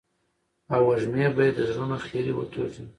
او 0.73 0.81
وږمې 0.87 1.27
به 1.35 1.41
يې 1.47 1.51
د 1.55 1.59
زړونو 1.69 1.95
خيري 2.05 2.33
وتوږي. 2.35 2.83